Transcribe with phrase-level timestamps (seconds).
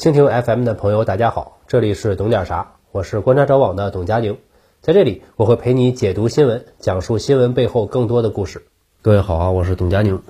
[0.00, 4.38] 蜻蜓 FM 的朋友，大家好，这里是懂点啥，我是观察者网的董佳宁，
[4.80, 8.62] 在这里我会陪你解读新闻，讲述新闻背后更多的故事。
[9.02, 10.22] 各位好啊，我是董佳宁。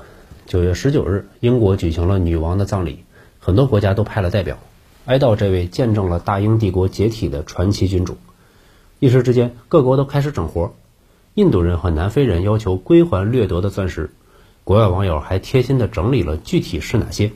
[0.45, 3.05] 九月十九日，英国举行了女王的葬礼，
[3.39, 4.59] 很多国家都派了代表
[5.05, 8.17] 哀悼这位见证了大英帝国解体的传奇君主。
[8.99, 10.75] 一时之间，各国都开始整活，
[11.35, 14.11] 印度人和南非人要求归还掠夺的钻石，
[14.65, 17.31] 国外网友还贴心的整理了具体是哪些。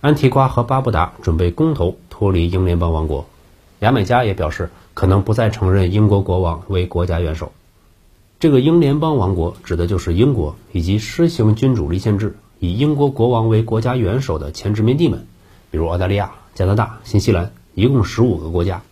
[0.00, 3.26] 安提瓜和巴布达准备公投脱离英联邦王国，
[3.80, 7.50] 牙买加也表示可能不再承认英国国王为国家元首。
[8.38, 15.26] 这个英联邦王国指的就是英国以及施行君主立宪制、以英国国王为国家元首的前殖民地们，
[15.72, 18.82] 比如澳大利亚、加拿大、新西兰，一共十五个国家。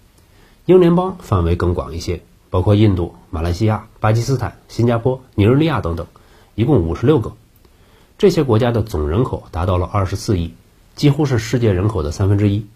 [0.64, 6.08] 英联邦范围更广一些，包括印度、马来西亚、巴基斯坦、新加坡、尼日利亚等等，
[6.56, 7.34] 一共五十六个。
[8.18, 10.52] 这些国家的总人口达到了二十四亿。
[10.96, 12.66] 几乎是世界人口的三分之一，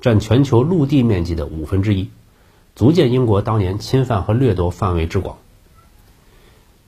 [0.00, 2.10] 占全球陆地面积的五分之一，
[2.74, 5.38] 足见英国当年侵犯和掠夺范围之广。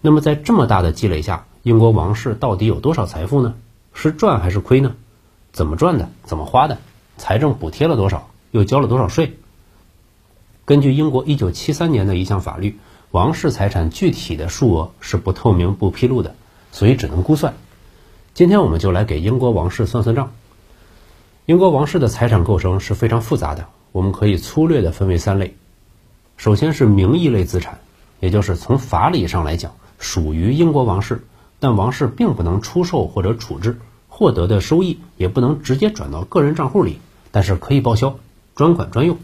[0.01, 3.55] 那么，在这么大的积累下，英国王室到底有多少财富呢？
[3.95, 4.97] 是赚还是亏呢？
[5.53, 6.09] 怎么赚的？
[6.25, 6.79] 怎么花的？
[7.17, 8.29] 财政补贴了多少？
[8.51, 9.37] 又交了多少税？
[10.65, 12.79] 根据英国一九七三年的一项法律，
[13.13, 16.35] 王室财产具体的数额是不透明、不披露的，
[16.73, 17.55] 所以只能估算。
[18.35, 20.33] 今天我们就来给英国王室算算账。
[21.51, 25.57] 英国王室的财产构成是非常复杂的，我们可以粗略的分为三类。
[26.37, 27.81] 首先是名义类资产，
[28.21, 31.25] 也就是从法理上来讲属于英国王室，
[31.59, 37.01] 但王室并不能出售或者处置，获得的收益也不能直接转到个人账户里，
[37.33, 38.15] 但是可以报销，
[38.55, 39.19] 专款专用。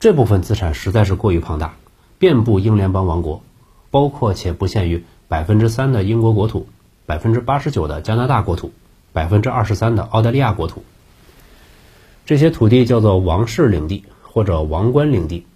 [0.00, 1.76] 这部分资产实在是过于庞大，
[2.18, 3.44] 遍布英联邦王国，
[3.92, 6.66] 包括且不限于百分之三的英国国土，
[7.06, 8.72] 百分之八十九的加拿大国土，
[9.12, 10.82] 百分之二十三的澳大利亚国土。
[12.24, 15.46] 这些土地叫做王室领地或者王冠领地。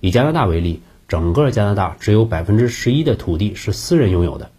[0.00, 4.50] 以加拿大为例，整个加拿大只有百分之十一的土地是私人拥有的，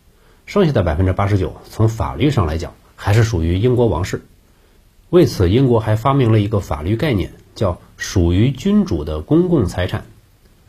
[0.46, 4.24] 剩下的百分之八十九，从法律上来讲还是属于英国王室。
[5.10, 10.06] 为此，英国还发明了一个法律概念，叫属于君主的公共财产。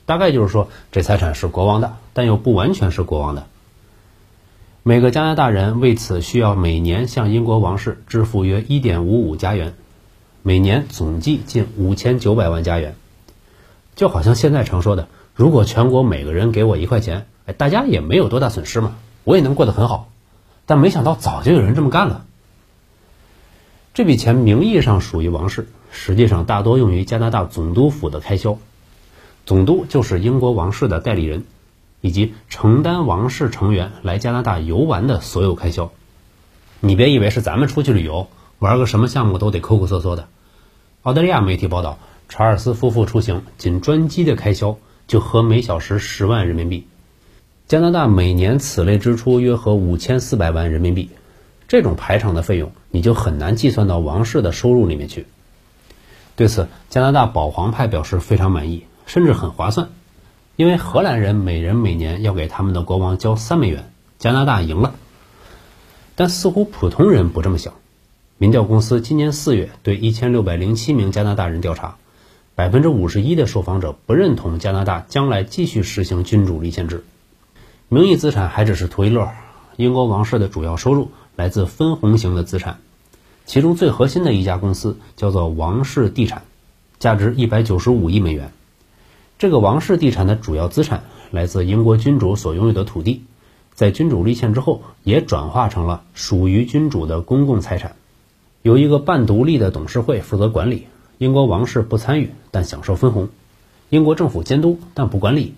[0.04, 3.46] 大概就是说，这财产是国王的，但又不完全是国王的。
[4.82, 9.74] 每个加拿大人为此需要每年向英国王室支付约一点五五加元。
[10.44, 12.96] 每年总计近五千九百万加元，
[13.94, 20.10] 就好像现在常说的，如果全国每个人给我一块钱，哎，大家也没有多大损失嘛，我也能过得很好。
[20.66, 22.24] 但没想到早就有人这么干了。
[23.94, 28.58] 这笔钱名义上属于王室，实际上大多用于加拿大总督府的开销。
[29.46, 31.44] 总督就是英国王室的代理人，
[32.00, 35.92] 以及承担王室成员来加拿大游玩的所有开销。
[36.80, 38.26] 你别以为是咱们出去旅游。
[38.58, 40.28] 玩个什么项目都得抠抠搜搜的。
[41.02, 41.98] 澳大利亚媒体报道，
[42.28, 46.86] 查尔斯夫妇出行仅专机的开销就合每小时十万人民币。
[47.66, 51.10] 加拿大每年此类支出约合五千四百万人民币。
[51.66, 55.26] 这种排场的费用，你就很难计算到王室的收入里面去。
[56.36, 59.88] 对此，加拿大保皇派表示非常满意，甚至很划算，
[60.54, 63.90] 因为荷兰人每人每年要给他们的国王交三美元，
[64.20, 64.94] 加拿大赢了。
[66.14, 67.74] 但似乎普通人不这么想。
[68.42, 71.94] 民调公司今年四月对一千六百零七名加拿大人调查，
[72.56, 77.04] 百分之五十一的受访者不认同加拿大将来继续实行君主立宪制。
[77.88, 79.30] 名义资产还只是图一乐，
[79.76, 82.80] 英国王室的主要收入来自分红型的资产，
[83.46, 86.42] 其中最核心的一家公司叫做王室地产，
[86.98, 88.50] 价值一百九十五亿美元。
[89.38, 93.22] 这个王室地产的主要资产来自英国君主所拥有的土地，
[93.72, 97.94] 在君主立宪之后也转化成了属于君主的公共财产。
[98.62, 100.86] 由一个半独立的董事会负责管理，
[101.18, 103.26] 英国王室不参与，但享受分红；
[103.90, 105.54] 英国政府监督，但不管理。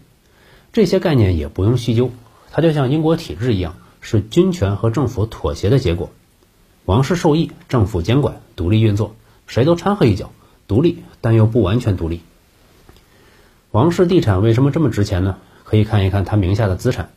[0.72, 2.10] 这些概念也不用细究，
[2.50, 6.10] 它就像英国体制一样，是军权和政府妥协的结果。
[6.86, 9.14] 王室受益，政府监管，独立运作，
[9.46, 10.32] 谁都掺和一脚，
[10.66, 12.22] 独立但又不完全独立。
[13.70, 15.36] 王室地产为什么这么值钱呢？
[15.64, 17.10] 可以看一看他名下的资产。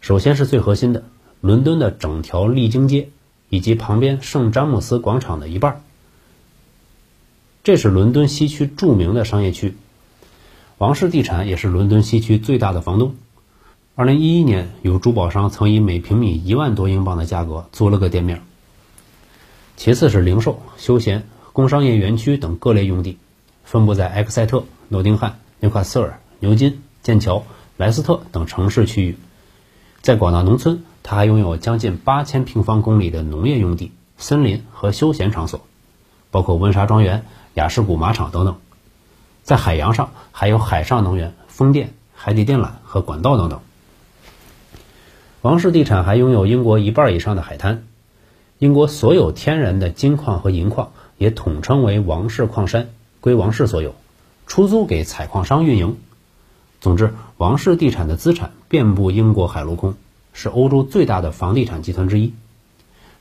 [0.00, 1.04] 首先是最核心的，
[1.40, 3.08] 伦敦的整条丽晶街。
[3.48, 5.82] 以及旁边圣詹姆斯广场的一半，
[7.64, 9.74] 这是伦敦西区著名的商业区。
[10.78, 13.14] 王室地产也是伦敦西区最大的房东。
[13.94, 18.42] 二零一一年，有珠宝商曾以每平米一万多英镑的价格租了个店面。
[19.76, 23.18] 其次是零售、休闲、工商业园区等各类用地，
[23.64, 27.44] 分布在埃克塞特、诺丁汉、纽卡斯尔、牛津、剑桥、
[27.76, 29.16] 莱斯特等城市区域。
[30.02, 30.84] 在广大农村。
[31.00, 35.62] 它还拥有将近八千平方公里的农业用地、森林和休闲场所，
[36.30, 37.24] 包括温莎庄园、
[37.54, 38.56] 雅士谷马场等等。
[39.42, 43.60] 在海洋上还有海上能源、风电、海底电缆和管道等等。
[45.40, 47.84] 王氏地产还拥有英国一半以上的海滩，
[48.58, 52.90] 英国所有天然的金矿和银矿也统称为王氏矿山，
[53.22, 53.94] 归王氏所有，
[54.46, 55.96] 出租给采矿商运营。
[56.80, 59.94] 总之，王氏地产的资产遍布英国海陆空，
[60.32, 62.32] 是欧洲最大的房地产集团之一。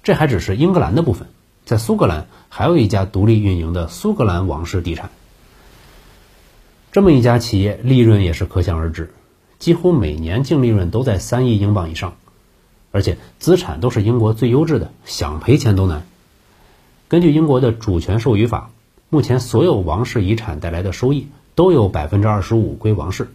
[0.03, 1.27] 这还只是英格兰的部分，
[1.65, 5.09] 在苏格兰还有一家独立运营的苏格兰王氏地产。
[6.91, 9.11] 这么一家企业，利润也是可想而知。
[9.59, 12.15] 几乎每年净利润都在三亿英镑以上，
[12.91, 16.05] 而且资产都是英国最优质的，想赔钱都难。
[17.07, 18.69] 根据英国的主权授予法，
[19.09, 23.29] 目前所有王室遗产带来的收益都有百分之二十五归王室，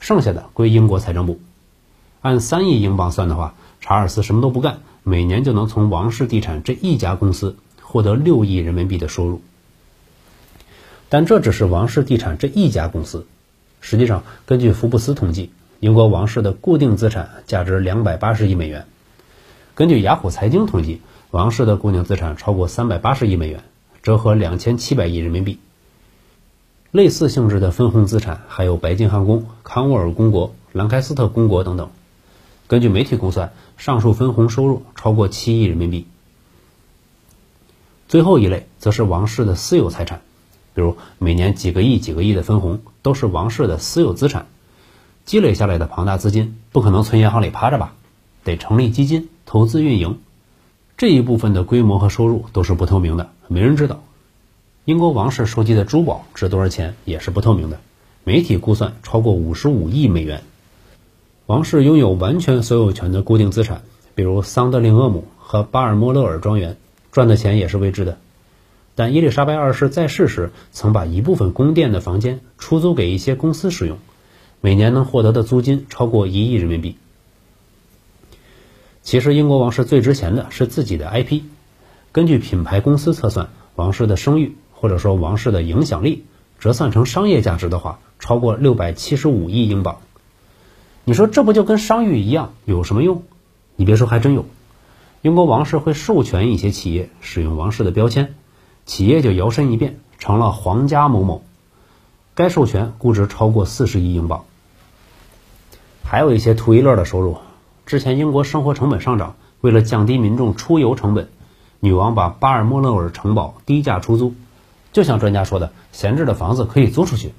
[0.00, 1.40] 剩下的归英国财政部。
[2.20, 9.40] 按三亿英镑算的话，查尔斯什么都不干，每年就能从王室地产这一家公司获得六亿人民币的收入。
[11.08, 13.26] 但这只是王室地产这一家公司，
[13.80, 15.50] 实际上根据福布斯统计。
[15.80, 18.86] 英国王室的固定资产价值两百八十亿美元。
[19.76, 21.00] 根据雅虎财经统计，
[21.30, 23.62] 王室的固定资产超过三百八十亿美元，
[24.02, 25.60] 折合两千七百亿人民币。
[26.90, 31.90] 类似性质的分红资产还有白金汉宫、康沃尔公国、兰开斯特公国等等。
[32.66, 36.06] 根据媒体估算，上述分红收入超过七亿人民币。
[38.08, 40.22] 最后一类则是王室的私有财产，
[40.74, 44.46] 比如每年几个亿、几个亿的分红，都是王室的私有资产。
[45.26, 47.92] 积累下来的庞大资金不可能存银行里趴着吧？
[48.44, 50.20] 得成立基金投资运营，
[50.96, 54.02] 这一部分的规模和收入都是不透明的，没人知道。
[54.88, 57.78] 英国王室收集的珠宝值多少钱也是不透明的，
[58.24, 60.42] 媒体估算超过五十五亿美元。
[61.44, 63.82] 王室拥有完全所有权的固定资产，
[64.14, 66.78] 比如桑德林厄姆和巴尔莫勒尔庄园，
[67.12, 68.16] 赚的钱也是未知的。
[68.94, 73.98] 但伊丽莎白二世在世时曾把一部分宫殿的房间出租给一些公司使用。
[74.62, 76.96] 每年能获得的租金超过一亿人民币。
[79.02, 81.42] 其实，英国王室最值钱的是自己的 IP。
[82.10, 86.24] 根据品牌公司测算，王室的声誉或者说王室的影响力，
[86.60, 89.98] 折算成商业价值的话，超过六百七十五亿英镑。
[91.04, 93.24] 你说这不就跟商誉一样，有什么用？
[93.74, 94.44] 你别说，还真有。
[95.20, 98.36] 英国王室会授权一些企业使用王室的标签，
[98.86, 101.42] 企业就摇身一变成了皇家某某。
[102.36, 104.44] 该授权估值超过四十亿英镑，
[106.04, 107.38] 还有一些图一乐的收入。
[107.84, 111.28] 之前英国生活成本上涨，为了降低民众出游成本，
[111.80, 114.34] 女王把巴尔莫勒尔城堡低价出租。
[114.92, 117.32] 就像专家说的，闲置的房子可以租出去。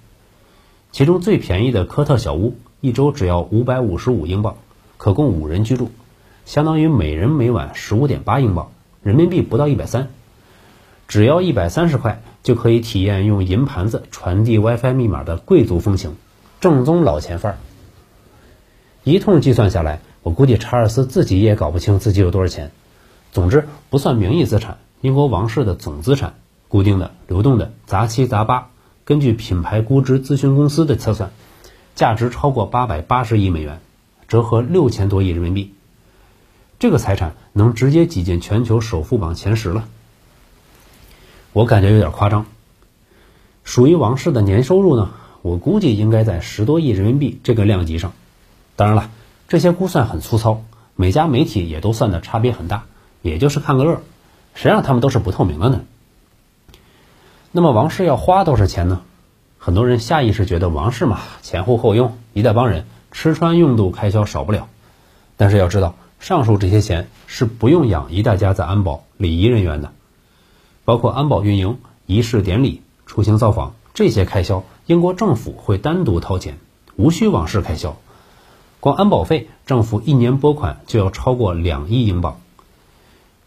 [0.91, 4.55] 其中最便宜的科特小屋，一周只要五百五十五英镑，
[4.97, 5.91] 可供五人居住，
[6.45, 8.71] 相当于每人每晚十五点八英镑，
[9.03, 10.09] 人民币不到一百三。
[11.07, 16.15] 只要一百三十块就可以体验用银盘子传递 WiFi 密码的贵族风情，
[16.61, 17.57] 正宗老钱范儿。
[19.03, 22.71] 一通计算下来，我估计查尔斯自己也搞不清自己有多少钱。
[23.31, 26.35] 总之，不算名义资产，英国王室的总资产，
[26.69, 28.69] 固定的、流动的、杂七杂八，
[29.03, 31.31] 根据品牌估值咨询公司的测算，
[31.95, 33.81] 价值超过八百八十亿美元，
[34.27, 35.73] 折合六千多亿人民币。
[36.77, 39.85] 这个财产能直接挤进全球首富榜前十了。
[41.51, 42.45] 我感觉有点夸张。
[43.63, 45.09] 属于王室的年收入呢，
[45.41, 48.13] 我估计应该在十多亿人民币这个量级上。
[48.75, 49.09] 当然了，
[49.47, 50.63] 这些估算很粗糙，
[50.95, 52.85] 每家媒体也都算的差别很大，
[53.23, 54.01] 也就是看个乐。
[54.53, 55.81] 谁让他们都是不透明的呢？
[57.51, 59.01] 那么王室要花多少钱呢？
[59.57, 64.67] 很多人下意识觉得王室嘛，前呼后拥，一大帮人，吃穿用度开销少不了。
[65.35, 69.91] 但是要知道，上述这些钱是不用养一大家子安保、礼仪人员的。
[70.85, 76.59] 包括安保运营、仪式典礼、出行造访这些开销，英国政府会单独掏钱，
[76.97, 77.97] 无需王室开销。
[78.79, 82.39] 光安保费，政府一年拨款就要超过两亿英镑。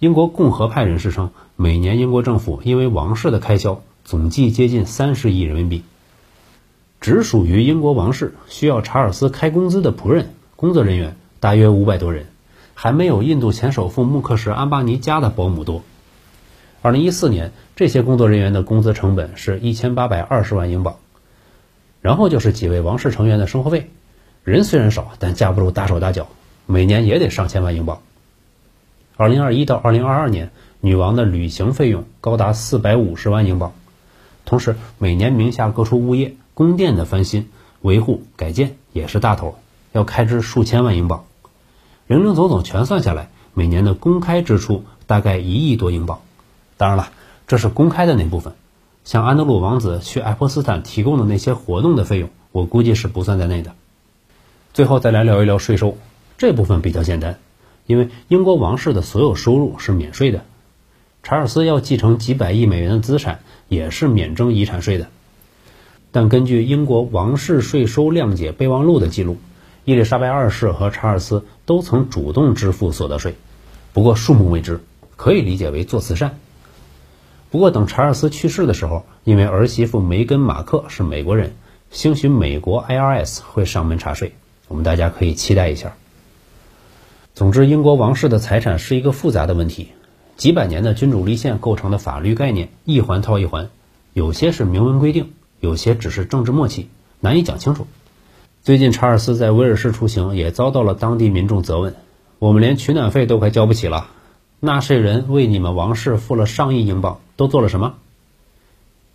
[0.01, 5.83] 英国共和派人士称，每年英国政府因为王室的开销总计接近三十亿人民币。
[7.01, 12.27] 只属于英国王室需要查尔斯开工资的仆人、工作人员大约五百多人，
[12.75, 15.83] 还没有印度前首富穆克什安巴尼家的保姆多。
[16.81, 20.97] 二零一四年，这些工作人员的工资成本是一千八百二十万英镑，
[22.01, 23.91] 然后就是几位王室成员的生活费，
[24.45, 26.29] 人虽然少，但架不住大手大脚，
[26.67, 28.01] 每年也得上千万英镑。
[29.17, 33.73] 二零二一到二零二二年，女王的旅行费用高达四百五十万英镑，
[34.53, 37.49] 同时每年名下各处物业、宫殿的翻新、
[37.81, 39.57] 维护、改建也是大头，
[39.93, 41.25] 要开支数千万英镑，
[42.07, 46.21] 零零总总全算下来，每年的公开支出大概一亿多英镑。
[46.77, 47.09] 当然了，
[47.47, 48.53] 这是公开的那部分。
[49.07, 53.73] 像安德鲁王子去爱泼斯坦提供的那些活动的费用，我估计是不算在内的。
[54.75, 55.97] 最后再来聊一聊税收，
[56.37, 57.39] 这部分比较简单，
[57.87, 60.45] 因为英国王室的所有收入是免税的。
[61.25, 63.43] 查尔斯要继承几百亿美元的资产，
[63.73, 65.09] 也是免征遗产税的。
[66.11, 69.39] 但根据英国王室税收谅解备忘录的记录，
[69.87, 73.35] 伊丽莎白二世和查尔斯都曾主动支付所得税，
[73.95, 74.81] 不过数目未知，
[75.17, 76.39] 可以理解为做慈善。
[77.51, 81.55] 不过等查尔斯去世的时候，因为儿媳妇梅根·马克是美国人，
[81.91, 84.35] 兴许美国 IRS 会上门查税。
[84.69, 85.95] 我们大家可以期待一下。
[87.35, 89.89] 总之，英国王室的财产是一个复杂的问题，
[90.43, 93.71] 几百年的君主立宪构成的法律概念一环套一环，
[94.13, 95.31] 有些是明文规定，
[95.61, 96.89] 有些只是政治默契，
[97.21, 97.87] 难以讲清楚。
[98.61, 101.95] 最近查尔斯在威尔士出行，也遭到了当地民众责问
[102.41, 104.09] ：“我们连取暖费都快交不起了，
[104.59, 107.95] 纳税人为你们王室付了上亿英镑，都做了什么？”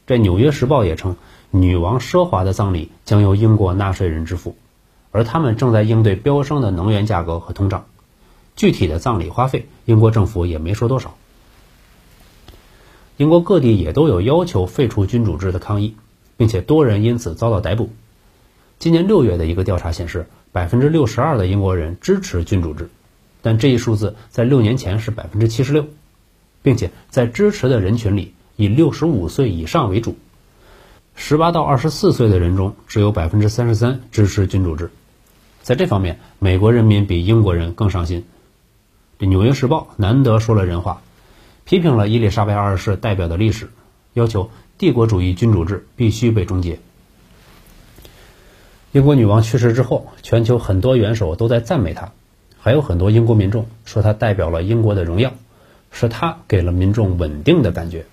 [0.07, 1.17] 这《纽约时报》也称，
[1.51, 4.55] 女王奢华的葬礼将由英国纳税人支付。
[5.11, 7.83] 而他们正在应对飙升的能源价格和通胀，
[8.57, 11.15] 具体的葬礼花费，英国政府也没说多少。
[13.15, 15.95] 英国各地也都有要求废除君主制的抗议，
[16.37, 17.91] 并且多人因此遭到逮捕。
[18.79, 22.89] 今年六月的一个调查显示，百分之六十二的英国人支持君主制，
[23.43, 25.85] 但这一数字在六年前是百分之七十六，
[26.63, 30.17] 并且在支持的人群里，以六十五岁以上为主。
[31.13, 34.89] 十八到二十四岁的人中，只有百分之三十三支持君主制。
[35.61, 38.25] 在这方面，美国人民比英国人更上心。
[39.19, 41.01] 这《纽约时报》难得说了人话，
[41.65, 43.71] 批评了伊丽莎白二世代表的历史，
[44.13, 46.79] 要求帝国主义君主制必须被终结。
[48.91, 52.11] 英国女王去世之后，全球很多元首都在赞美她，
[52.59, 55.33] 还有很多英国民众说她代表了英国的荣耀，
[55.91, 58.05] 是她给了民众稳定的感觉。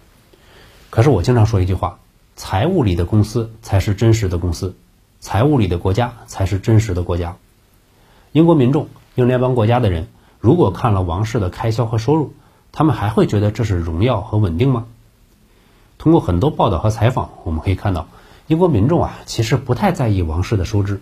[0.91, 1.99] 可是我经常说一句话。
[2.37, 4.75] 财务里的公司才是真实的公司，
[5.21, 7.37] 财务里的国家才是真实的国家。
[8.33, 10.09] 英国民众、英联邦国家的人，
[10.45, 12.35] 如果看了王室的开销和收入，
[12.71, 14.85] 他们还会觉得这是荣耀和稳定吗？
[15.97, 18.09] 通过很多报道和采访，我们可以看到，
[18.47, 21.01] 英国民众啊，其实不太在意王室的收支，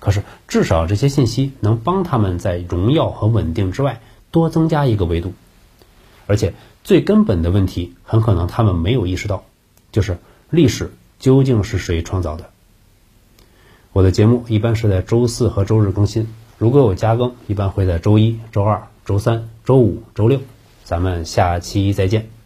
[0.00, 5.34] 可是至少这些信息能帮他们在荣耀和稳定之外多增加一个维度。
[6.26, 9.44] 而且最根本的问题，很可能他们没有意识到，
[9.92, 10.16] 就是。
[10.50, 12.48] 历史究竟是谁创造的？
[13.92, 16.26] 我的节目一般是在周四和周日更新，
[16.58, 20.40] 如果有加更，一般会在周一周二、周三、周五、周六。
[20.82, 22.37] 咱们下期再见。